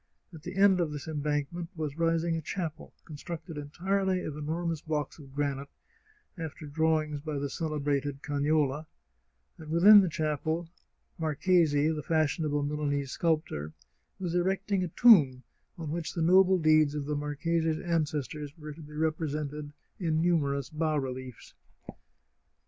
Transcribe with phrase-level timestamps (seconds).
[0.33, 4.67] At the end of this em bankment was rising a chapel, constructed entirely of enor
[4.67, 5.69] mous blocks of granite,
[6.39, 8.87] after drawings by the celebrated Cagnola,
[9.59, 10.67] and within the chapel,
[11.19, 13.73] Marchesi, the fashionable Milanese sculptor,
[14.19, 15.43] was erecting a tomb
[15.77, 20.71] on which the noble deeds of the marchese's ancestors were to be represented in numerous
[20.71, 21.53] bas reliefs.